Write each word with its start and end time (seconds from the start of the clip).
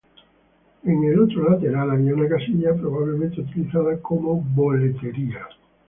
En 0.83 1.03
el 1.03 1.19
otro 1.19 1.47
lateral 1.51 1.91
había 1.91 2.15
una 2.15 2.27
casilla, 2.27 2.73
probablemente 2.73 3.41
utilizada 3.41 3.99
como 4.01 4.37
boletería. 4.41 5.47